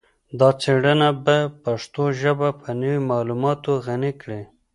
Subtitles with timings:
[0.39, 4.41] دا څیړنه به پښتو ژبه په نوي معلوماتو غني کړي